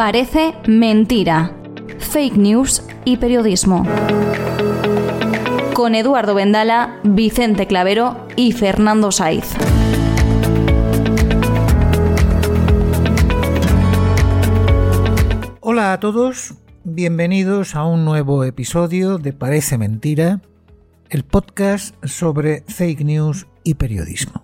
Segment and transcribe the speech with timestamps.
[0.00, 1.54] Parece mentira.
[1.98, 3.86] Fake news y periodismo.
[5.74, 9.44] Con Eduardo Vendala, Vicente Clavero y Fernando Saiz.
[15.60, 16.54] Hola a todos,
[16.84, 20.40] bienvenidos a un nuevo episodio de Parece Mentira,
[21.10, 24.40] el podcast sobre fake news y periodismo.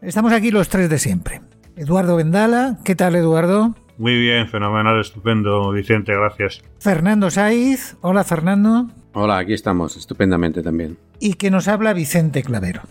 [0.00, 1.42] Estamos aquí los tres de siempre.
[1.74, 3.74] Eduardo Vendala, ¿qué tal Eduardo?
[3.98, 6.62] Muy bien, fenomenal, estupendo, Vicente, gracias.
[6.78, 8.88] Fernando Saiz, hola Fernando.
[9.14, 10.98] Hola, aquí estamos, estupendamente también.
[11.18, 12.82] Y que nos habla Vicente Clavero.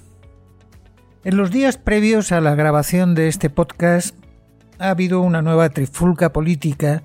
[1.24, 4.16] En los días previos a la grabación de este podcast
[4.80, 7.04] ha habido una nueva trifulca política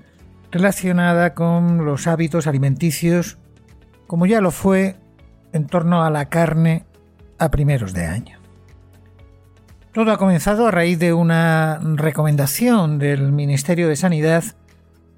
[0.51, 3.37] relacionada con los hábitos alimenticios,
[4.07, 4.95] como ya lo fue
[5.53, 6.85] en torno a la carne
[7.37, 8.40] a primeros de año.
[9.93, 14.45] Todo ha comenzado a raíz de una recomendación del Ministerio de Sanidad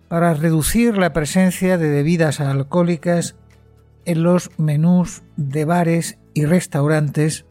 [0.07, 3.35] para reducir la presencia de bebidas alcohólicas
[4.05, 7.45] en los menús de bares y restaurantes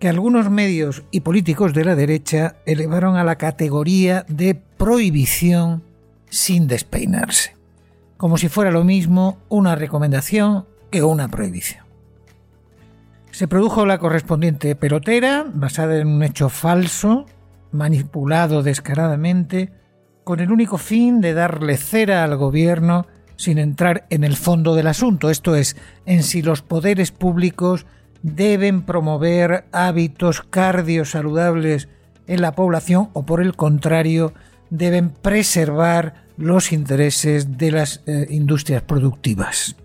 [0.00, 5.84] que algunos medios y políticos de la derecha elevaron a la categoría de prohibición
[6.30, 7.54] sin despeinarse,
[8.16, 11.89] como si fuera lo mismo una recomendación que una prohibición.
[13.30, 17.26] Se produjo la correspondiente pelotera, basada en un hecho falso,
[17.72, 19.72] manipulado descaradamente,
[20.24, 23.06] con el único fin de darle cera al gobierno
[23.36, 27.86] sin entrar en el fondo del asunto, esto es, en si los poderes públicos
[28.22, 31.88] deben promover hábitos cardiosaludables
[32.26, 34.34] en la población o por el contrario
[34.68, 39.76] deben preservar los intereses de las eh, industrias productivas.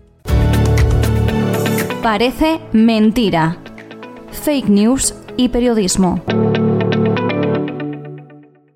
[2.06, 3.60] Parece mentira.
[4.30, 6.22] Fake news y periodismo.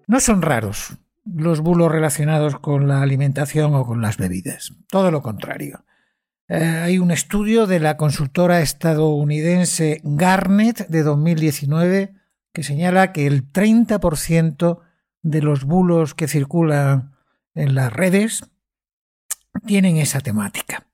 [0.09, 4.73] No son raros los bulos relacionados con la alimentación o con las bebidas.
[4.89, 5.85] Todo lo contrario.
[6.48, 12.14] Eh, hay un estudio de la consultora estadounidense Garnet de 2019
[12.52, 14.80] que señala que el 30%
[15.23, 17.13] de los bulos que circulan
[17.55, 18.42] en las redes
[19.69, 20.89] tienen esa temática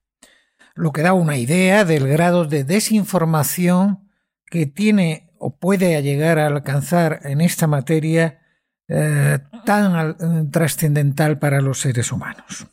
[0.77, 4.09] lo que da una idea del grado de desinformación
[4.45, 8.41] que tiene o puede llegar a alcanzar en esta materia
[8.89, 12.69] eh, tan eh, trascendental para los seres humanos.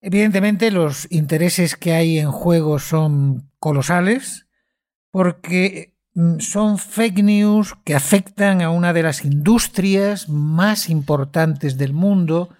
[0.00, 4.46] Evidentemente los intereses que hay en juego son colosales
[5.10, 11.92] porque mm, son fake news que afectan a una de las industrias más importantes del
[11.92, 12.50] mundo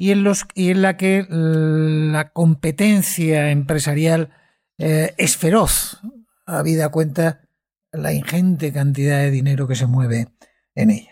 [0.00, 4.30] y en, los, y en la que la competencia empresarial
[4.78, 6.00] eh, es feroz,
[6.46, 7.40] habida cuenta
[7.90, 10.28] la ingente cantidad de dinero que se mueve
[10.76, 11.10] en ella.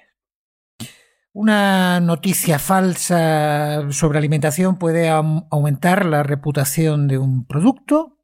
[1.32, 8.20] Una noticia falsa sobre alimentación puede aumentar la reputación de un producto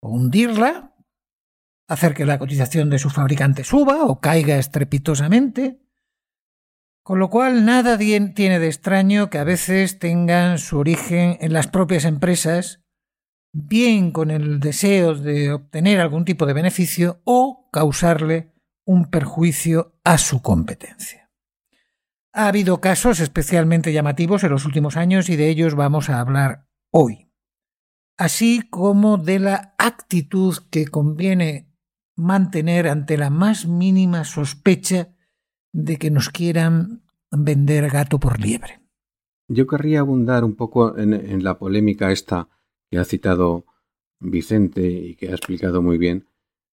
[0.00, 0.94] o hundirla,
[1.88, 5.80] hacer que la cotización de su fabricante suba o caiga estrepitosamente,
[7.06, 11.68] con lo cual, nada tiene de extraño que a veces tengan su origen en las
[11.68, 12.82] propias empresas,
[13.52, 20.18] bien con el deseo de obtener algún tipo de beneficio o causarle un perjuicio a
[20.18, 21.30] su competencia.
[22.32, 26.66] Ha habido casos especialmente llamativos en los últimos años y de ellos vamos a hablar
[26.90, 27.30] hoy,
[28.18, 31.72] así como de la actitud que conviene
[32.16, 35.12] mantener ante la más mínima sospecha
[35.76, 38.80] de que nos quieran vender gato por liebre.
[39.46, 42.48] Yo querría abundar un poco en, la polémica esta
[42.90, 43.66] que ha citado
[44.18, 46.26] Vicente y que ha explicado muy bien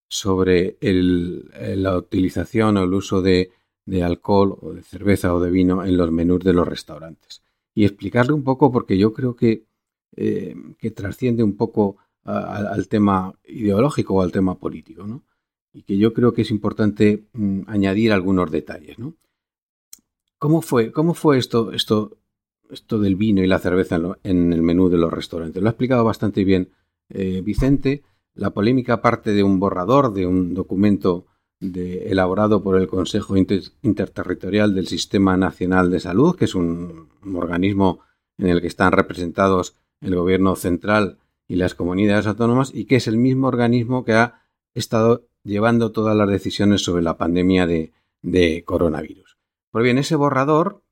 [0.08, 3.52] sobre la utilización o el uso de,
[4.02, 7.44] alcohol o de cerveza o de vino en los menús de los restaurantes.
[7.76, 9.66] Y explicarle un poco porque yo creo que,
[10.16, 15.06] eh, que trasciende un poco al tema ideológico o al tema político.
[15.06, 15.24] ¿no?
[15.74, 19.00] Y que yo creo que es importante mm, añadir algunos detalles.
[19.00, 19.16] ¿no?
[20.38, 22.18] ¿Cómo fue, cómo fue esto, esto,
[22.70, 25.62] esto del vino y la cerveza en, el menú de los restaurantes?
[25.62, 26.70] Lo ha explicado bastante bien
[27.10, 28.04] eh, Vicente.
[28.36, 31.26] La polémica parte de un borrador, de un documento
[31.62, 38.02] elaborado por el Consejo Interterritorial del Sistema Nacional de Salud, que es un organismo
[38.38, 43.08] en el que están representados el Gobierno central y las comunidades autónomas, y que es
[43.08, 44.42] el mismo organismo que ha
[44.74, 49.38] estado llevando todas las decisiones sobre la pandemia de, coronavirus.
[49.72, 50.84] Pues bien, ese borrador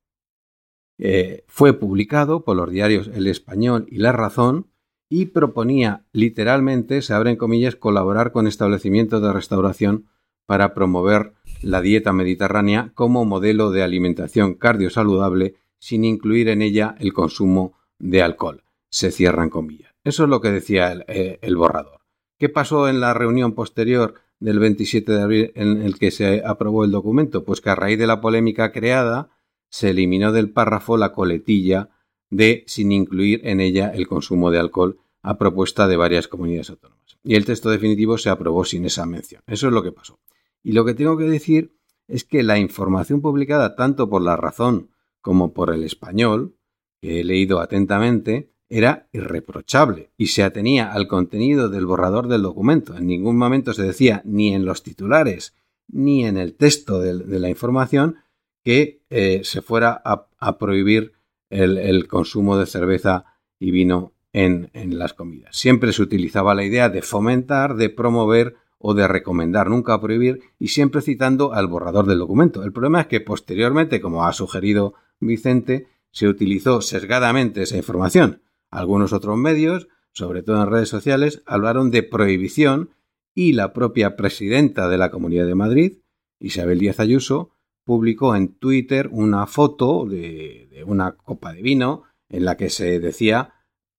[0.97, 4.67] eh, fue publicado por los diarios El Español y La Razón
[5.09, 10.07] y proponía literalmente, se abren comillas, colaborar con establecimientos de restauración
[10.45, 17.13] para promover la dieta mediterránea como modelo de alimentación cardiosaludable sin incluir en ella el
[17.13, 18.63] consumo de alcohol.
[18.89, 19.93] Se cierran comillas.
[20.03, 22.01] Eso es lo que decía eh, el borrador.
[22.37, 26.83] ¿Qué pasó en la reunión posterior del 27 de abril en el que se aprobó
[26.83, 27.45] el documento?
[27.45, 29.29] Pues que a raíz de la polémica creada
[29.69, 31.89] se eliminó del párrafo la coletilla
[32.29, 37.17] de sin incluir en ella el consumo de alcohol a propuesta de varias comunidades autónomas.
[37.23, 39.43] Y el texto definitivo se aprobó sin esa mención.
[39.47, 40.19] Eso es lo que pasó.
[40.63, 41.77] Y lo que tengo que decir
[42.07, 44.89] es que la información publicada tanto por la razón
[45.21, 46.55] como por el español,
[46.99, 52.95] que he leído atentamente, era irreprochable y se atenía al contenido del borrador del documento.
[52.95, 55.53] En ningún momento se decía ni en los titulares
[55.89, 58.15] ni en el texto de, la información
[58.63, 61.11] que eh, se fuera a, prohibir
[61.49, 63.25] el, consumo de cerveza
[63.59, 65.57] y vino en, en las comidas.
[65.57, 70.69] Siempre se utilizaba la idea de fomentar, de promover o de recomendar, nunca prohibir, y
[70.69, 72.63] siempre citando al borrador del documento.
[72.63, 78.41] El problema es que posteriormente, como ha sugerido Vicente, se utilizó sesgadamente esa información.
[78.71, 82.91] Algunos otros medios, sobre todo en redes sociales, hablaron de prohibición
[83.35, 85.97] y la propia presidenta de la Comunidad de Madrid,
[86.39, 87.51] Isabel Díaz Ayuso,
[87.83, 93.53] publicó en Twitter una foto de, una copa de vino en la que se decía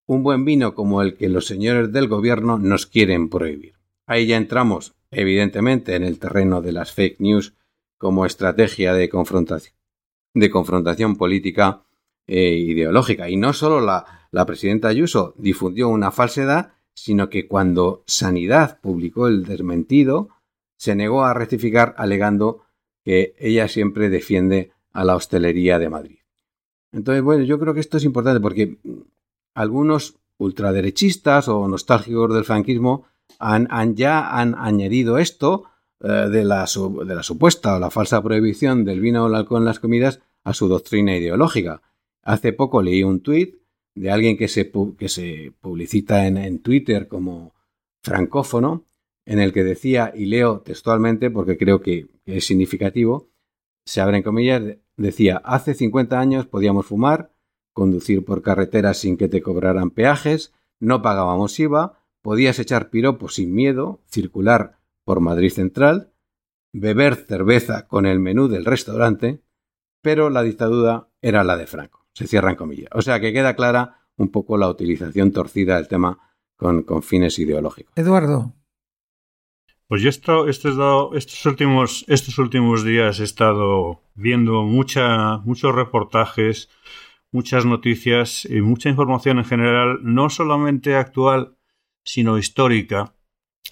[0.05, 3.75] un buen vino como el que los señores del gobierno nos quieren prohibir.
[4.05, 7.53] Ahí ya entramos, evidentemente, en el terreno de las fake news
[7.97, 9.75] como estrategia de confrontación,
[10.33, 11.83] de confrontación política
[12.27, 13.29] e ideológica.
[13.29, 19.27] Y no solo la, la presidenta Ayuso difundió una falsedad, sino que cuando Sanidad publicó
[19.27, 20.29] el desmentido,
[20.75, 22.63] se negó a rectificar alegando
[23.05, 26.17] que ella siempre defiende a la hostelería de Madrid.
[26.91, 28.79] Entonces, bueno, yo creo que esto es importante porque
[29.53, 33.05] algunos ultraderechistas o nostálgicos del franquismo
[33.37, 35.65] han, ya han añadido esto
[35.99, 36.65] eh, de, la,
[37.05, 40.21] de, la, supuesta o la falsa prohibición del vino o el alcohol en las comidas
[40.43, 41.83] a su doctrina ideológica.
[42.23, 43.62] Hace poco leí un tuit
[43.95, 47.53] de alguien que se, que se publicita en, Twitter como
[48.01, 48.85] francófono,
[49.25, 53.29] en el que decía, y leo textualmente porque creo que, es significativo,
[53.85, 54.63] se abren comillas,
[54.95, 57.33] decía, hace 50 años podíamos fumar,
[57.73, 63.53] conducir por carreteras sin que te cobraran peajes, no pagábamos IVA, podías echar piropos sin
[63.53, 66.13] miedo, circular por Madrid Central,
[66.71, 69.41] beber cerveza con el menú del restaurante,
[70.01, 72.89] pero la dictadura era la de Franco se cierran comillas.
[72.93, 76.19] O sea que queda clara un poco la utilización torcida del tema
[76.55, 77.93] con, fines ideológicos.
[77.95, 78.53] Eduardo.
[79.87, 86.69] Pues yo esto, esto, estos, últimos, estos últimos días he estado viendo mucha, muchos reportajes,
[87.31, 91.57] muchas noticias y mucha información en general, no solamente actual,
[92.03, 93.13] sino histórica,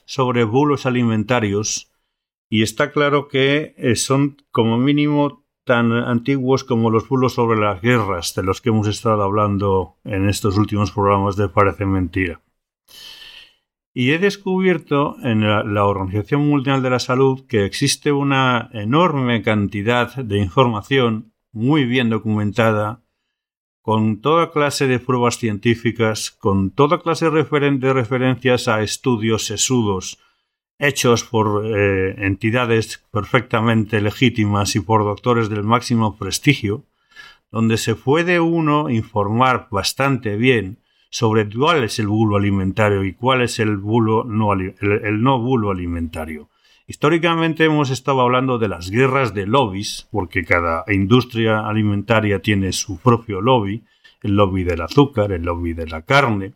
[0.06, 1.92] sobre bulos alimentarios.
[2.50, 7.82] Y está claro que eh, son como mínimo tan antiguos como los bulos sobre las
[7.82, 12.42] guerras de los que hemos estado hablando en estos últimos programas de Parece Mentira.
[13.94, 20.16] Y he descubierto en la, Organización Mundial de la Salud que existe una enorme cantidad
[20.16, 23.04] de información muy bien documentada,
[23.82, 30.20] con toda clase de pruebas científicas, con toda clase de referencias a estudios sesudos,
[30.82, 36.84] hechos por eh, entidades perfectamente legítimas y por doctores del máximo prestigio,
[37.52, 40.80] donde se puede uno informar bastante bien
[41.12, 45.70] sobre cuál es el bulo alimentario y cuál es el, bulo no, el no bulo
[45.70, 46.50] alimentario.
[46.88, 53.00] Históricamente hemos estado hablando de las guerras de lobbies, porque cada industria alimentaria tiene su
[53.00, 53.84] propio lobby,
[54.24, 56.54] el lobby del azúcar, el lobby de la carne,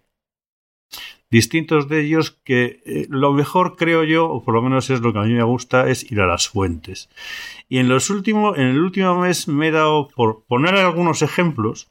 [1.29, 5.13] distintos de ellos que eh, lo mejor creo yo, o por lo menos es lo
[5.13, 7.09] que a mí me gusta, es ir a las fuentes.
[7.69, 11.89] Y en los últimos, en el último mes me he dado, por poner algunos ejemplos,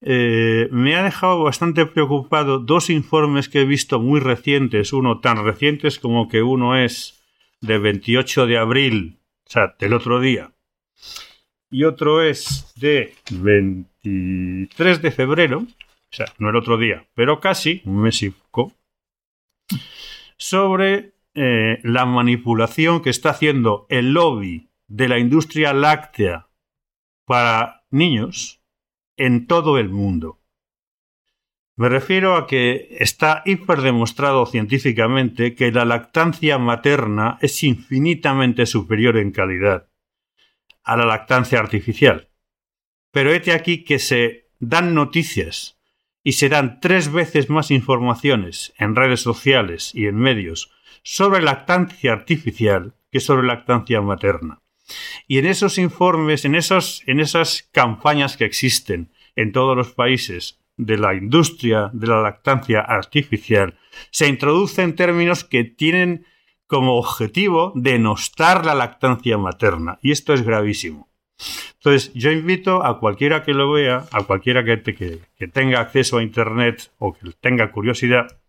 [0.00, 5.44] eh, me ha dejado bastante preocupado dos informes que he visto muy recientes, uno tan
[5.44, 7.20] recientes como que uno es
[7.60, 10.52] de 28 de abril, o sea, del otro día,
[11.70, 15.66] y otro es de 23 de febrero,
[16.10, 18.24] o sea, no el otro día, pero casi, un mes
[20.36, 26.48] sobre eh, la manipulación que está haciendo el lobby de la industria láctea
[27.26, 28.62] para niños
[29.16, 30.40] en todo el mundo.
[31.76, 39.30] Me refiero a que está hiperdemostrado científicamente que la lactancia materna es infinitamente superior en
[39.30, 39.88] calidad
[40.82, 42.30] a la lactancia artificial.
[43.12, 45.77] Pero este aquí que se dan noticias
[46.22, 50.70] y se dan tres veces más informaciones en redes sociales y en medios
[51.02, 54.60] sobre lactancia artificial que sobre lactancia materna.
[55.26, 60.96] Y en esos informes, en, en esas campañas que existen en todos los países de
[60.96, 63.78] la industria de la lactancia artificial,
[64.10, 66.26] se introducen términos que tienen
[66.66, 69.98] como objetivo denostar la lactancia materna.
[70.02, 71.07] Y esto es gravísimo.
[71.76, 74.76] Entonces, yo invito a cualquiera que lo vea, a cualquiera que,
[75.52, 78.40] tenga acceso a Internet o que tenga curiosidad,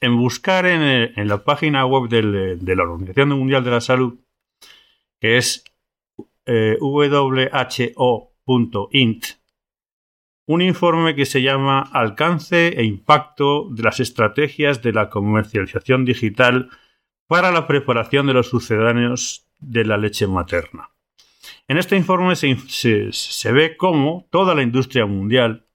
[0.00, 4.18] en buscar en, la página web de la Organización Mundial de la Salud,
[5.20, 5.64] que es
[6.46, 9.24] eh, who.int,
[10.46, 16.70] un informe que se llama Alcance e impacto de las estrategias de la comercialización digital
[17.28, 20.90] para la preparación de los sucedáneos de la leche materna.
[21.70, 25.68] En este informe se, ve cómo toda la industria mundial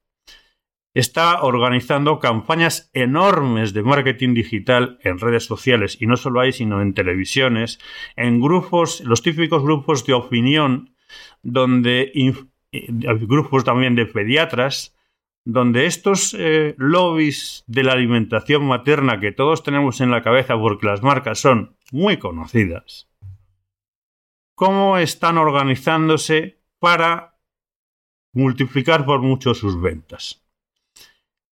[0.94, 6.82] está organizando campañas enormes de marketing digital en redes sociales y no solo hay, sino
[6.82, 7.80] en televisiones,
[8.18, 10.94] en grupos, los típicos grupos de opinión,
[11.44, 12.12] donde
[13.22, 14.98] grupos también de pediatras,
[15.46, 20.88] donde estos eh, lobbies de la alimentación materna que todos tenemos en la cabeza porque
[20.88, 23.08] las marcas son muy conocidas,
[24.56, 27.38] cómo están organizándose para
[28.34, 30.42] multiplicar por mucho sus ventas.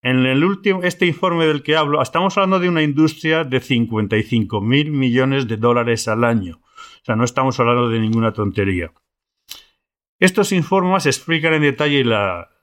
[0.01, 4.60] En el último, este informe del que hablo, estamos hablando de una industria de 55
[4.60, 6.60] mil millones de dólares al año.
[6.65, 8.91] O sea, no estamos hablando de ninguna tontería.
[10.19, 12.03] Estos informes explican en detalle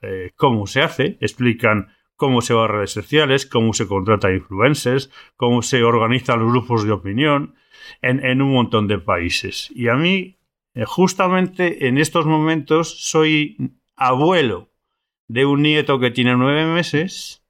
[0.01, 5.11] eh, cómo se hace, explican cómo se va a redes sociales, cómo se contrata influencers,
[5.35, 7.55] cómo se organizan los grupos de opinión,
[8.01, 9.71] en, un montón de países.
[9.75, 10.37] Y a mí,
[10.73, 13.57] eh, justamente en estos momentos, soy
[13.95, 14.69] abuelo
[15.27, 17.43] de un nieto que tiene nueve meses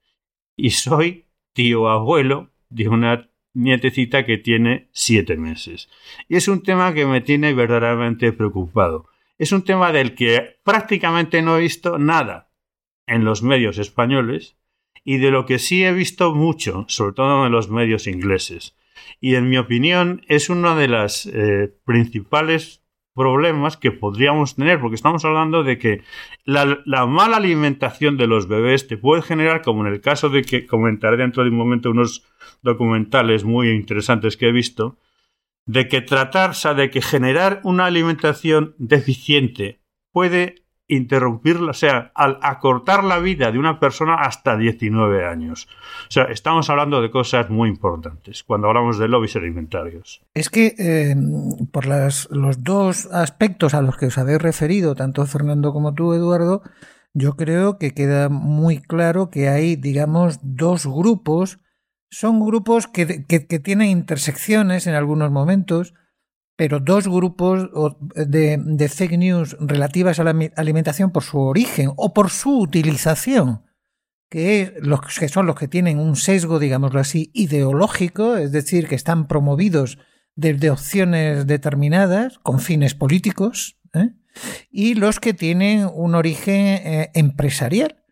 [0.55, 5.89] y soy tío abuelo de una nietecita que tiene siete meses.
[6.29, 9.07] Y es un tema que me tiene verdaderamente preocupado.
[9.37, 12.51] Es un tema del que prácticamente no he visto nada
[13.07, 14.55] en los medios españoles
[15.03, 18.75] y de lo que sí he visto mucho, sobre todo en los medios ingleses
[19.19, 22.81] y en mi opinión es uno de los eh, principales
[23.13, 26.03] problemas que podríamos tener, porque estamos hablando de que
[26.45, 26.65] la,
[27.07, 31.17] mala alimentación de los bebés te puede generar, como en el caso de que comentaré
[31.17, 32.25] dentro de un momento unos
[32.61, 34.97] documentales muy interesantes que he visto,
[35.65, 39.81] de que tratar, de que generar una alimentación deficiente
[40.11, 40.60] puede
[40.91, 45.67] interrumpirla, o sea, al acortar la vida de una persona hasta 19 años.
[46.09, 50.21] O sea, estamos hablando de cosas muy importantes cuando hablamos de lobbies alimentarios.
[50.33, 51.15] Es que eh,
[51.71, 56.61] por los dos aspectos a los que os habéis referido, tanto Fernando como tú, Eduardo,
[57.13, 61.59] yo creo que queda muy claro que hay, digamos, dos grupos.
[62.09, 65.93] Son grupos que, que tienen intersecciones en algunos momentos,
[66.61, 67.71] pero dos grupos
[68.13, 73.63] de, fake news relativas a la alimentación por su origen o por su utilización,
[74.29, 78.93] que, los, que son los que tienen un sesgo, digámoslo así, ideológico, es decir, que
[78.93, 79.97] están promovidos
[80.35, 84.11] desde opciones determinadas con fines políticos, ¿eh?
[84.69, 88.03] y los que tienen un origen eh, empresarial,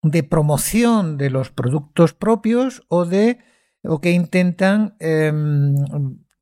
[0.00, 3.40] de promoción de los productos propios o de
[3.82, 5.74] o que intentan em,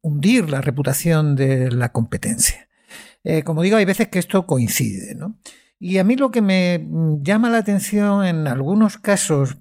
[0.00, 2.68] hundir la reputación de la competencia.
[3.24, 5.14] Eh, como digo, hay veces que esto coincide.
[5.14, 5.38] ¿no?
[5.78, 6.86] Y a mí lo que me
[7.20, 9.58] llama la atención en algunos casos,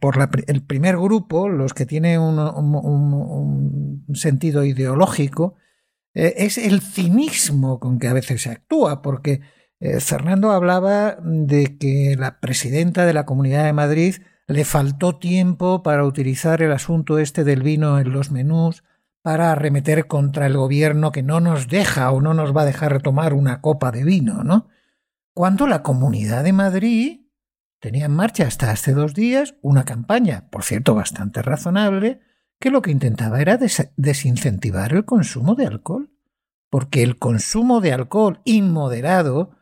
[0.00, 5.56] por el primer grupo, los que tienen un, sentido ideológico,
[6.14, 9.40] eh, es el cinismo con que a veces se actúa, porque
[9.80, 15.82] eh, Fernando hablaba de que la presidenta de la Comunidad de Madrid le faltó tiempo
[15.82, 18.84] para utilizar el asunto este del vino en los menús,
[19.24, 23.00] para arremeter contra el gobierno que no nos deja o no nos va a dejar
[23.00, 24.68] tomar una copa de vino, ¿no?
[25.32, 27.20] Cuando la Comunidad de Madrid
[27.80, 32.20] tenía en marcha hasta hace dos días una campaña, por cierto, bastante razonable,
[32.60, 33.58] que lo que intentaba era
[33.96, 36.10] desincentivar el consumo de alcohol,
[36.68, 39.56] porque el consumo de alcohol inmoderado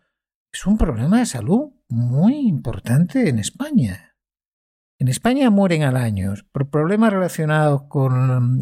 [0.52, 4.11] es un problema de salud muy importante en España.
[5.02, 8.60] En España mueren al año por problemas relacionados con,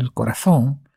[0.00, 0.88] el corazón.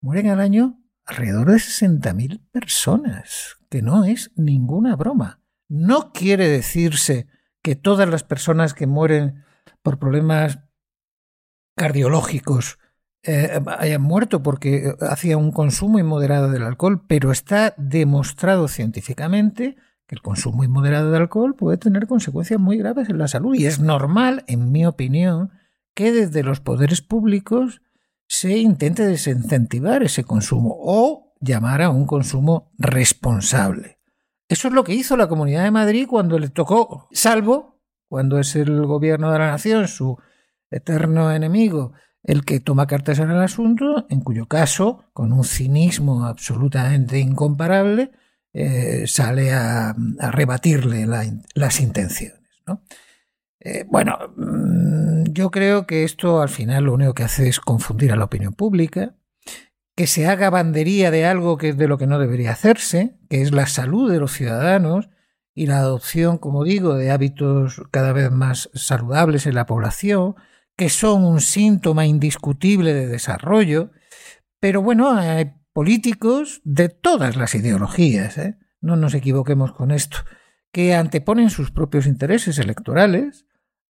[0.00, 5.42] Mueren al año alrededor de 60.000 personas, que no es ninguna broma.
[5.68, 7.26] No quiere decirse
[7.60, 9.44] que todas las personas que mueren
[9.82, 10.60] por problemas
[11.76, 12.78] cardiológicos
[13.24, 19.76] eh, hayan muerto porque hacían un consumo inmoderado del alcohol, pero está demostrado científicamente
[20.14, 23.80] el consumo inmoderado de alcohol puede tener consecuencias muy graves en la salud y es
[23.80, 25.50] normal, en mi opinión,
[25.94, 27.82] que desde los poderes públicos
[28.26, 33.98] se intente desincentivar ese consumo o llamar a un consumo responsable.
[34.48, 38.56] Eso es lo que hizo la Comunidad de Madrid cuando le tocó, salvo cuando es
[38.56, 40.18] el gobierno de la nación su
[40.70, 46.26] eterno enemigo el que toma cartas en el asunto, en cuyo caso, con un cinismo
[46.26, 48.10] absolutamente incomparable,
[48.52, 49.94] eh, sale a,
[50.32, 52.38] rebatirle las intenciones.
[53.60, 58.12] Eh, bueno, mm, yo creo que esto al final lo único que hace es confundir
[58.12, 59.14] a la opinión pública,
[59.96, 63.42] que se haga bandería de algo que es de lo que no debería hacerse, que
[63.42, 65.08] es la salud de los ciudadanos
[65.54, 70.36] y la adopción, como digo, de hábitos cada vez más saludables en la población,
[70.76, 73.90] que son un síntoma indiscutible de desarrollo,
[74.60, 78.56] pero bueno, hay políticos de todas las ideologías, ¿eh?
[78.80, 80.18] no nos equivoquemos con esto,
[80.72, 83.46] que anteponen sus propios intereses electorales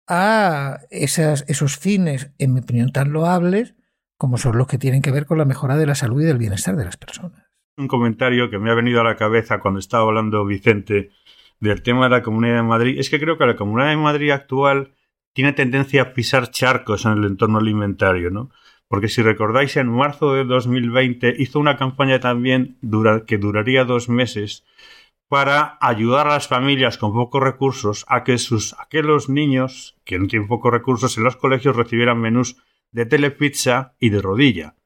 [0.09, 3.77] a esos fines, en mi opinión, tan loables
[4.19, 6.39] como son los que tienen que ver con la mejora de la salud y del
[6.39, 7.47] bienestar de las personas.
[7.77, 11.11] Un comentario que me ha venido a la cabeza cuando estaba hablando Vicente
[11.61, 14.33] del tema de la Comunidad de Madrid es que creo que la Comunidad de Madrid
[14.33, 14.93] actual
[15.35, 18.51] tiene tendencia a pisar charcos en el entorno alimentario, ¿no?
[18.89, 22.79] Porque si recordáis, en marzo de 2020 hizo una campaña también
[23.27, 24.65] que duraría dos meses
[25.29, 29.97] para ayudar a las familias con pocos recursos a que, sus, a que los niños
[30.05, 32.57] que no tienen pocos recursos en los colegios recibieran menús
[32.93, 34.77] de telepizza y de rodilla.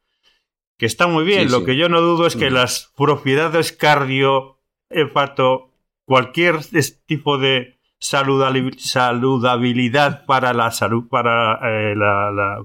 [0.79, 5.71] Que está muy bien, lo que yo no dudo es que las propiedades cardio, hepato,
[6.07, 6.61] cualquier
[7.05, 11.95] tipo de saludabilidad para la salud para, eh,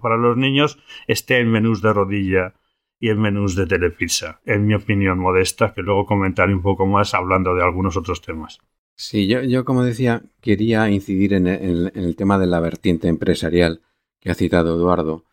[0.01, 2.53] para los niños esté en menús de rodilla
[2.99, 7.13] y en menús de telepizza, en mi opinión modesta, que luego comentaré un poco más
[7.13, 8.59] hablando de algunos otros temas.
[8.95, 13.09] Sí, yo, yo como decía, quería incidir en el, en el, tema de la vertiente
[13.09, 13.81] empresarial
[14.21, 15.25] que ha citado Eduardo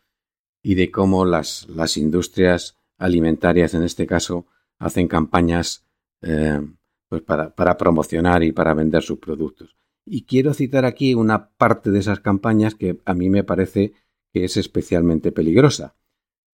[0.63, 4.47] y de cómo las, industrias alimentarias, en este caso,
[4.81, 5.87] hacen campañas
[6.23, 6.61] eh,
[7.09, 9.77] pues para promocionar y para vender sus productos.
[10.05, 13.93] Y quiero citar aquí una parte de esas campañas que a mí me parece
[14.33, 15.95] que es especialmente peligrosa,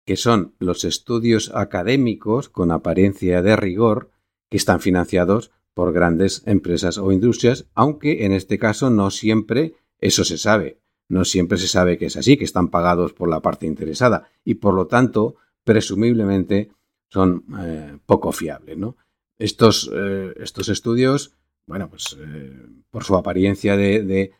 [0.05, 4.11] que son los estudios académicos con apariencia de rigor
[4.49, 10.23] que están financiados por grandes empresas o industrias, aunque en este caso no siempre eso
[10.23, 10.79] se sabe,
[11.09, 14.55] no siempre se sabe que es así, que están pagados por la parte interesada y
[14.55, 16.71] por lo tanto, presumiblemente,
[17.09, 18.77] son eh, poco fiables.
[18.77, 18.95] ¿no?
[19.37, 21.35] Estos, eh, estos estudios
[21.67, 22.51] bueno, pues eh,
[22.89, 24.31] por su apariencia de,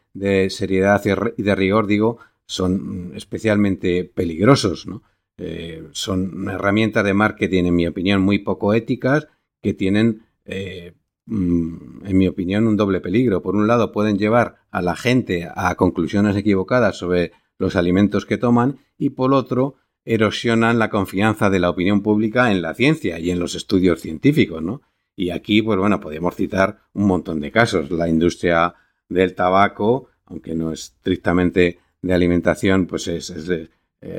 [0.49, 1.01] seriedad
[1.37, 5.03] y de rigor, digo, son especialmente peligrosos, ¿no?
[5.37, 9.27] Eh, son herramientas de marketing, en mi opinión, muy poco éticas,
[9.61, 10.93] que tienen, eh,
[11.25, 13.41] mm, en mi opinión, un doble peligro.
[13.41, 18.37] Por un lado, pueden llevar a la gente a conclusiones equivocadas sobre los alimentos que
[18.37, 23.31] toman y por otro, erosionan la confianza de la opinión pública en la ciencia y
[23.31, 24.81] en los estudios científicos, ¿no?
[25.15, 27.89] Y aquí, pues bueno, podríamos citar un montón de casos.
[27.91, 28.75] La industria
[29.07, 33.69] del tabaco, aunque no es estrictamente de alimentación, pues es, eh,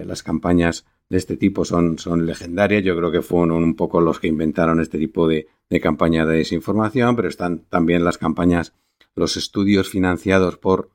[0.04, 2.82] las campañas de este tipo son, son legendarias.
[2.82, 5.48] Yo creo que fueron un poco los que inventaron este tipo de,
[5.80, 8.72] campaña de desinformación, pero están también las campañas,
[9.14, 10.90] los estudios financiados por,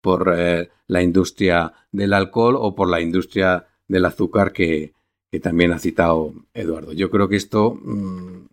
[0.00, 4.94] por eh, la industria del alcohol o por la industria del azúcar que,
[5.42, 6.92] también ha citado Eduardo.
[6.92, 8.49] Yo creo que esto mm,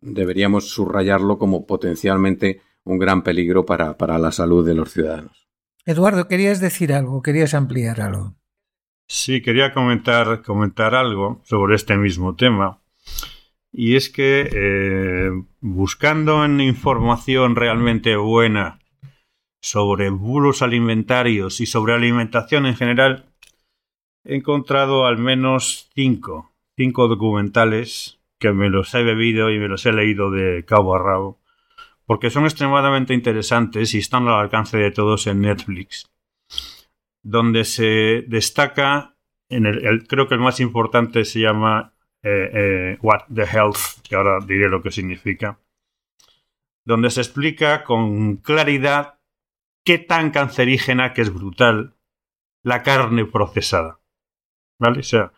[0.00, 5.48] deberíamos subrayarlo como potencialmente un gran peligro para, para la salud de los ciudadanos.
[5.84, 8.34] Eduardo, querías decir algo, querías ampliar algo.
[9.08, 12.80] Sí, quería comentar, comentar algo sobre este mismo tema.
[13.72, 18.78] Y es que eh, buscando en información realmente buena
[19.60, 23.26] sobre bulos alimentarios y sobre alimentación en general,
[24.24, 29.86] he encontrado al menos cinco, cinco documentales que me los he bebido y me los
[29.86, 31.40] he leído de cabo a rabo,
[32.06, 36.10] porque son extremadamente interesantes y están al alcance de todos en Netflix,
[37.22, 39.14] donde se destaca,
[39.48, 44.16] en el, creo que el más importante se llama eh, eh, What the Health, que
[44.16, 45.60] ahora diré lo que significa,
[46.84, 49.20] donde se explica con claridad
[49.84, 51.94] qué tan cancerígena, que es brutal,
[52.62, 54.00] la carne procesada.
[54.78, 55.00] ¿Vale?
[55.00, 55.32] O sea,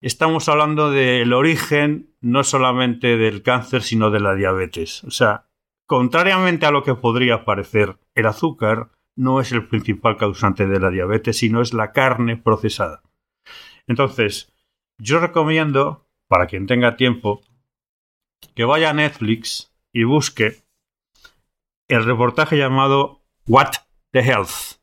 [0.00, 5.04] estamos hablando del origen no solamente del cáncer, sino de la diabetes.
[5.04, 5.48] O sea,
[5.86, 10.90] contrariamente a lo que podría parecer, el azúcar no es el principal causante de la
[10.90, 13.02] diabetes, sino es la carne procesada.
[13.86, 14.52] Entonces,
[14.98, 17.40] yo recomiendo, para quien tenga tiempo,
[18.54, 20.62] que vaya a Netflix y busque
[21.88, 23.72] el reportaje llamado What
[24.12, 24.77] the Health.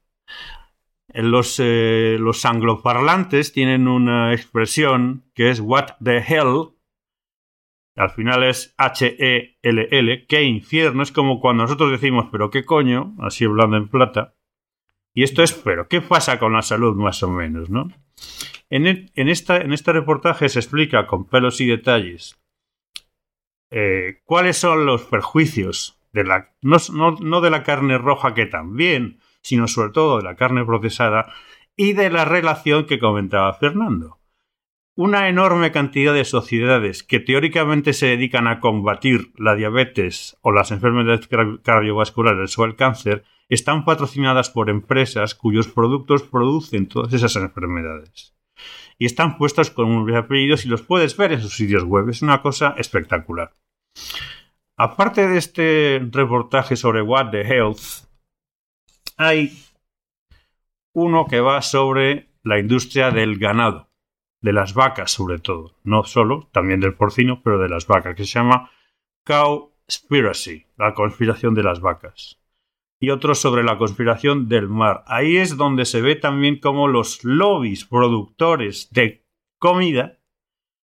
[1.16, 6.72] Los, eh, los angloparlantes tienen una expresión que es what the hell.
[7.96, 10.26] Al final es H-E-L-L.
[10.28, 11.02] Qué infierno.
[11.02, 14.36] Es como cuando nosotros decimos, pero qué coño, así hablando en plata.
[15.14, 17.88] Y esto es, pero ¿qué pasa con la salud más o menos, no?
[18.70, 22.38] En, en, esta, en este reportaje se explica con pelos y detalles
[23.72, 26.78] eh, cuáles son los perjuicios de la, no,
[27.20, 31.32] no de la carne roja que también, sino sobre todo de la carne procesada
[31.78, 34.18] y de la relación que comentaba Fernando.
[34.96, 40.72] Una enorme cantidad de sociedades que teóricamente se dedican a combatir la diabetes o las
[40.72, 41.30] enfermedades
[41.62, 48.36] cardiovasculares o el cáncer están patrocinadas por empresas cuyos productos producen todas esas enfermedades.
[48.98, 52.10] Y están puestos con un apellidos y los puedes ver en sus sitios web.
[52.10, 53.54] Es una cosa espectacular.
[54.76, 58.06] Aparte de este reportaje sobre What the Health,
[59.18, 59.52] hay
[60.94, 63.90] uno que va sobre la industria del ganado,
[64.42, 68.26] de las vacas sobre todo, no solo, también del porcino, pero de las vacas, que
[68.26, 68.72] se llama
[69.26, 72.40] Cowspiracy, la conspiración de las vacas.
[73.00, 75.04] Y otro sobre la conspiración del mar.
[75.08, 79.26] Ahí es donde se ve también cómo los lobbies productores de
[79.60, 80.20] comida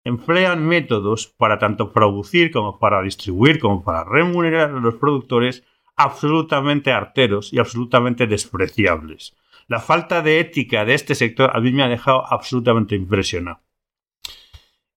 [0.05, 5.65] emplean métodos para tanto producir como para distribuir como para remunerar a los productores
[5.97, 9.35] absolutamente arteros y absolutamente despreciables.
[9.67, 13.59] La falta de ética de este sector a mí me ha dejado absolutamente impresionado.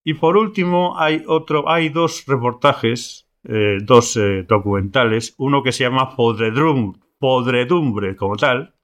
[0.05, 5.85] Y por último, hay otro, hay dos reportajes, eh, dos eh, documentales, uno que se
[5.85, 8.75] llama Podredumbre como tal,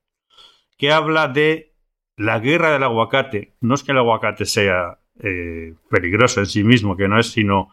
[0.77, 1.75] que habla de
[2.17, 3.57] la guerra del aguacate.
[3.61, 7.71] No es que el aguacate sea eh, peligroso en sí mismo, que no es, sino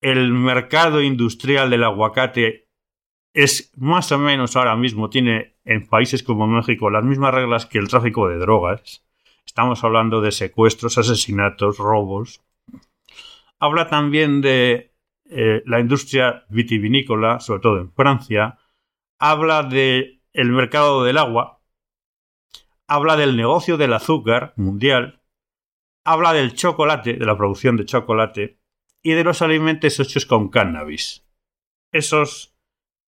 [0.00, 2.65] el mercado industrial del aguacate
[3.36, 7.76] es más o menos ahora mismo, tiene en países como México las mismas reglas que
[7.76, 9.04] el tráfico de drogas.
[9.44, 12.42] Estamos hablando de secuestros, asesinatos, robos.
[13.58, 14.94] Habla también de
[15.26, 18.58] eh, la industria vitivinícola, sobre todo en Francia.
[19.18, 21.60] Habla del el mercado del agua.
[22.88, 25.20] Habla del negocio del azúcar mundial.
[26.06, 28.60] Habla del chocolate, de la producción de chocolate.
[29.02, 31.26] Y de los alimentos hechos con cannabis.
[31.92, 32.55] Esos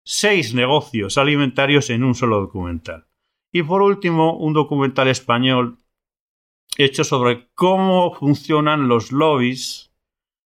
[0.09, 3.07] seis negocios alimentarios en un solo documental.
[3.51, 5.79] Y por último, un documental español
[6.77, 9.91] hecho sobre cómo funcionan los lobbies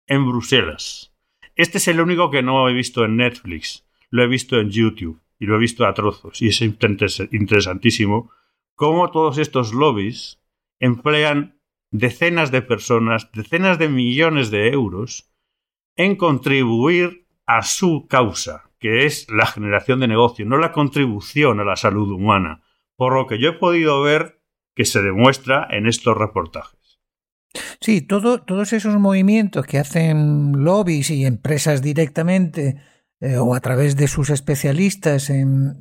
[0.06, 1.14] en Bruselas.
[1.54, 5.22] Este es el único que no he visto en Netflix, lo he visto en YouTube
[5.38, 8.30] y lo he visto a trozos y es interesantísimo
[8.74, 10.38] cómo todos estos lobbies
[10.80, 11.58] emplean
[11.90, 15.30] decenas de personas, decenas de millones de euros
[15.96, 21.64] en contribuir a su causa, que es la generación de negocio, no la contribución a
[21.64, 22.62] la salud humana,
[22.96, 24.40] por lo que yo he podido ver
[24.74, 27.00] que se demuestra en estos reportajes.
[27.80, 32.76] Sí, todos esos movimientos que hacen lobbies y empresas directamente
[33.20, 35.80] eh, o a través de sus especialistas en,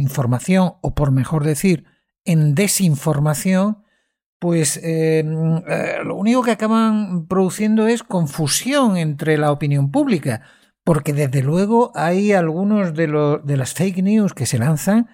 [0.00, 1.84] información o por mejor decir
[2.24, 3.84] en desinformación,
[4.40, 5.24] pues eh,
[5.68, 10.42] eh, lo único que acaban produciendo es confusión entre la opinión pública
[10.88, 15.06] porque desde luego hay algunos de, las fake news que se lanzan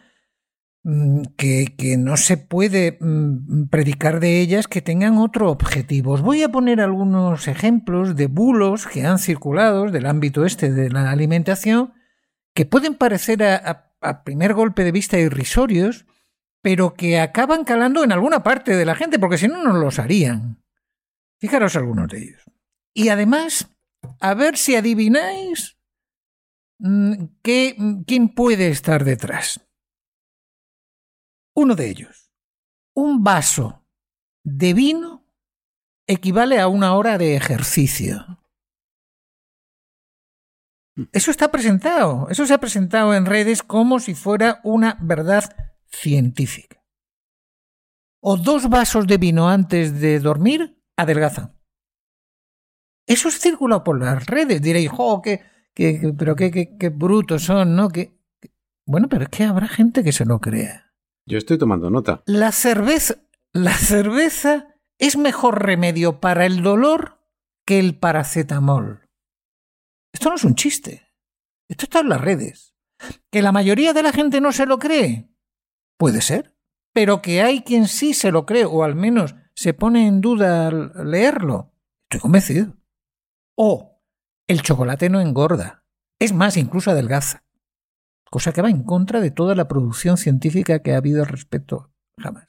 [0.85, 6.13] mm, que, que, no se puede mm, predicar de ellas que tengan otro objetivo.
[6.13, 10.91] Os voy a poner algunos ejemplos de bulos que han circulado del ámbito este de
[10.91, 11.93] la alimentación
[12.55, 16.07] que pueden parecer a, a primer golpe de vista irrisorios,
[16.63, 19.99] pero que acaban calando en alguna parte de la gente, porque si no, no los
[19.99, 20.63] harían.
[21.41, 22.45] Fijaros algunos de ellos.
[22.93, 23.74] Y además,
[24.21, 25.79] a ver si adivináis
[26.79, 29.61] mm, qué, quién puede estar detrás.
[31.55, 32.33] Uno de ellos.
[32.95, 33.87] Un vaso
[34.45, 35.27] de vino
[36.07, 38.45] equivale a una hora de ejercicio.
[41.13, 46.85] Eso está presentado, eso se ha presentado en redes como si fuera una verdad científica.
[48.21, 51.59] O dos vasos de vino antes de dormir adelgazan.
[53.07, 54.63] Eso es circulado por las redes.
[54.63, 55.43] Diréis, jo, qué,
[56.17, 57.89] pero qué, qué, brutos son, ¿no?
[57.89, 58.19] Que,
[58.87, 60.93] bueno, pero es que habrá gente que se lo crea.
[61.27, 62.23] Yo estoy tomando nota.
[62.27, 63.17] La cerveza,
[63.53, 67.19] la cerveza es mejor remedio para el dolor
[67.67, 69.09] que el paracetamol.
[70.13, 71.09] Esto no es un chiste.
[71.69, 72.75] Esto está en las redes.
[73.31, 75.29] ¿Que la mayoría de la gente no se lo cree?
[75.99, 76.55] Puede ser.
[76.93, 80.69] Pero que hay quien sí se lo cree, o al menos se pone en duda
[80.69, 81.73] al leerlo.
[82.05, 82.77] Estoy convencido.
[83.57, 84.01] O
[84.47, 85.85] el chocolate no engorda.
[86.19, 87.45] Es más, incluso adelgaza.
[88.31, 92.49] Cosa que va en contra de toda la producción científica que ha habido respecto jamás.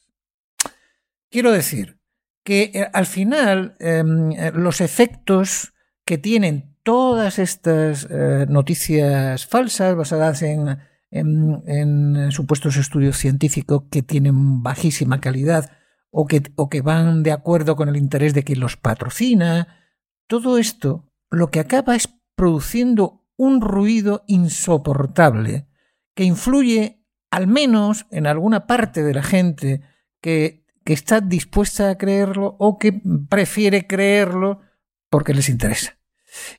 [1.30, 2.00] Quiero decir
[2.44, 5.74] que eh, al final em, eh, los efectos
[6.06, 10.78] que tienen todas estas eh, noticias falsas basadas en,
[11.10, 15.72] en, supuestos estudios científicos que tienen bajísima calidad
[16.12, 19.85] o que, o que van de acuerdo con el interés de quien los patrocina,
[20.28, 25.68] todo esto lo que acaba es produciendo un ruido insoportable
[26.14, 29.82] que influye al menos en alguna parte de la gente
[30.22, 34.62] que, está dispuesta a creerlo o que prefiere creerlo
[35.10, 35.98] porque les interesa.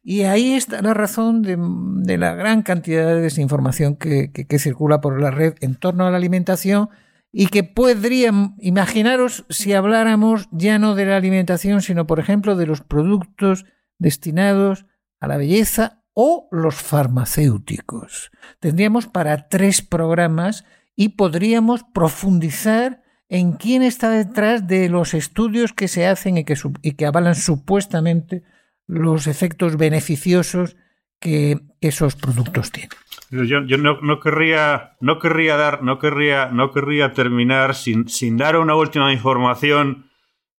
[0.02, 5.30] Y ahí está la razón de, la gran cantidad de desinformación que, circula por la
[5.30, 6.90] red en torno a la alimentación
[7.38, 12.66] y que podrían, imaginaros si habláramos ya no de la alimentación, sino por ejemplo de
[12.66, 13.66] los productos
[13.98, 14.86] destinados
[15.20, 18.30] a la belleza o los farmacéuticos.
[18.58, 25.88] Tendríamos para tres programas y podríamos profundizar en quién está detrás de los estudios que
[25.88, 28.44] se hacen y que, y que avalan supuestamente
[28.86, 30.78] los efectos beneficiosos
[31.20, 32.96] que esos productos tienen.
[33.30, 38.76] Yo, no, querría, no querría dar, no querría, no querría terminar sin, sin dar una
[38.76, 40.10] última información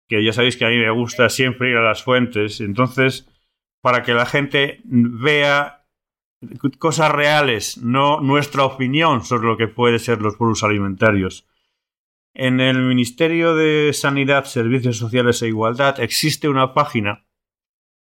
[0.09, 2.61] que ya sabéis que a mí me gusta siempre ir a las fuentes.
[2.61, 3.29] Entonces,
[3.81, 5.87] para que la gente vea
[6.79, 11.47] cosas reales, no nuestra opinión sobre lo que pueden ser los pueblos alimentarios.
[12.35, 17.25] En el Ministerio de Sanidad, Servicios Sociales e Igualdad existe una página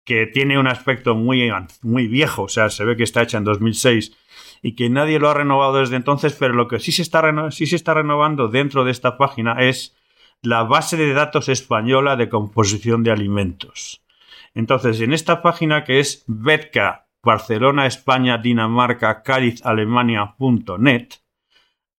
[0.05, 3.43] que tiene un aspecto muy, muy viejo, o sea, se ve que está hecha en
[3.43, 4.15] 2006
[4.61, 7.65] y que nadie lo ha renovado desde entonces, pero lo que sí se está, sí
[7.65, 9.95] se está renovando dentro de esta página es
[10.41, 14.01] la base de datos española de composición de alimentos.
[14.53, 21.09] Entonces, en esta página que es Betka Barcelona, España, Dinamarca, Cádiz, Alemania.net,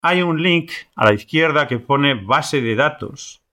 [0.02, 3.44] hay un link a la izquierda que pone base de datos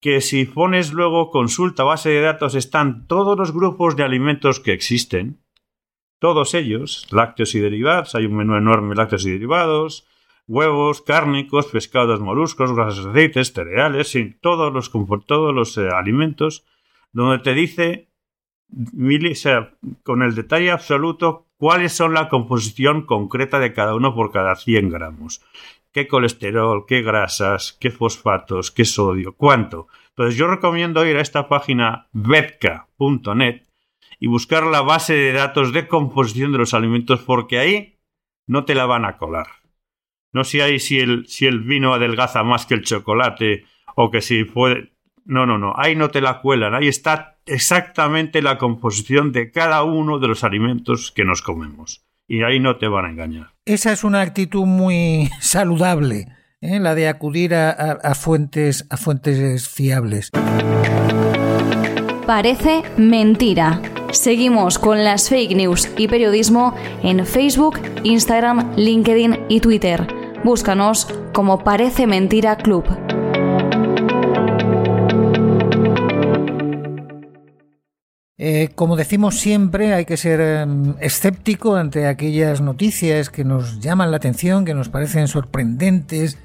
[0.00, 4.72] que si pones luego consulta base de datos están todos los grupos de alimentos que
[4.72, 5.42] existen,
[6.20, 10.06] todos ellos, lácteos y derivados, hay un menú enorme de lácteos y derivados,
[10.46, 14.92] huevos, cárnicos, pescados, moluscos, grasas, aceites, cereales, sin todos los,
[15.26, 16.64] todos los eh, alimentos,
[17.12, 18.08] donde te dice
[20.04, 24.90] con el detalle absoluto cuáles son la composición concreta de cada uno por cada 100
[24.90, 25.42] gramos
[25.92, 29.88] qué colesterol, qué grasas, qué fosfatos, qué sodio, cuánto.
[30.10, 33.62] Entonces yo recomiendo ir a esta página vetca.net
[34.20, 37.98] y buscar la base de datos de composición de los alimentos porque ahí
[38.46, 39.46] no te la van a colar.
[40.32, 43.64] No sé ahí si el, si el vino adelgaza más que el chocolate
[43.96, 44.92] o que si puede...
[45.24, 49.82] No, no, no, ahí no te la cuelan, ahí está exactamente la composición de cada
[49.82, 53.54] uno de los alimentos que nos comemos y ahí no te van a engañar.
[53.64, 56.28] Esa es una actitud muy saludable,
[56.60, 56.78] ¿eh?
[56.78, 60.30] la de acudir a, fuentes, a fuentes fiables.
[62.26, 63.80] Parece mentira.
[64.12, 70.06] Seguimos con las fake news y periodismo en Facebook, Instagram, LinkedIn y Twitter.
[70.42, 72.84] Búscanos como Parece Mentira Club.
[78.36, 84.10] Eh, como decimos siempre, hay que ser em, escéptico ante aquellas noticias que nos llaman
[84.10, 86.36] la atención, que nos parecen sorprendentes,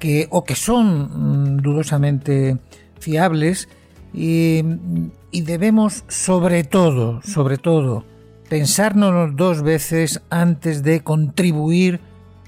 [0.00, 2.56] que, o que son mm, dudosamente
[2.98, 3.68] fiables,
[4.14, 4.62] y,
[5.30, 8.04] y, debemos sobre todo, sobre todo,
[8.48, 12.00] pensárnoslo dos veces antes de contribuir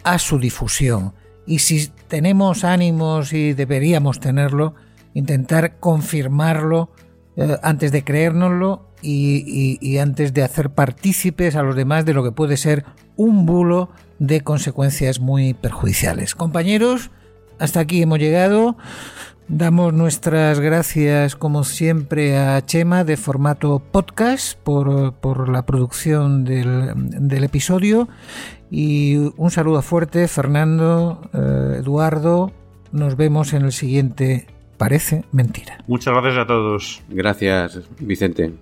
[0.02, 1.14] a su difusión.
[1.46, 4.74] Y si tenemos ánimos y deberíamos tenerlo,
[5.14, 6.90] intentar confirmarlo
[7.36, 12.32] eh, antes de creérnoslo y, antes de hacer partícipes a los demás de lo que
[12.32, 12.84] puede ser
[13.16, 16.34] un bulo de consecuencias muy perjudiciales.
[16.34, 17.10] Compañeros,
[17.58, 18.76] hasta aquí hemos llegado.
[19.48, 28.08] Damos nuestras gracias, como siempre, a Chema de formato podcast por, la producción del, episodio.
[28.70, 32.52] Y un saludo fuerte, Fernando, eh, Eduardo.
[32.90, 34.46] Nos vemos en el siguiente
[34.78, 35.78] Parece mentira.
[35.86, 37.02] Muchas gracias a todos.
[37.08, 38.52] Gracias, Vicente.